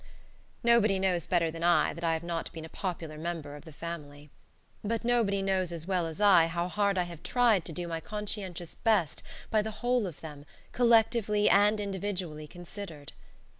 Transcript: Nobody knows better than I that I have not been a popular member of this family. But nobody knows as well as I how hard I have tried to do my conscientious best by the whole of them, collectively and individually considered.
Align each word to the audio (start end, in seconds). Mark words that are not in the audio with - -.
Nobody 0.63 0.97
knows 0.97 1.27
better 1.27 1.51
than 1.51 1.63
I 1.63 1.93
that 1.93 2.03
I 2.03 2.13
have 2.13 2.23
not 2.23 2.51
been 2.51 2.65
a 2.65 2.69
popular 2.69 3.19
member 3.19 3.55
of 3.55 3.65
this 3.65 3.75
family. 3.75 4.31
But 4.83 5.03
nobody 5.05 5.43
knows 5.43 5.71
as 5.71 5.85
well 5.85 6.07
as 6.07 6.19
I 6.19 6.47
how 6.47 6.67
hard 6.69 6.97
I 6.97 7.03
have 7.03 7.21
tried 7.21 7.65
to 7.65 7.71
do 7.71 7.87
my 7.87 7.99
conscientious 7.99 8.73
best 8.73 9.21
by 9.51 9.61
the 9.61 9.69
whole 9.85 10.07
of 10.07 10.19
them, 10.21 10.47
collectively 10.71 11.47
and 11.51 11.79
individually 11.79 12.47
considered. 12.47 13.11